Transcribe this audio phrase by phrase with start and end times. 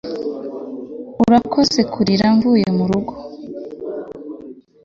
[1.23, 3.13] urakoze kurira mvuye murugo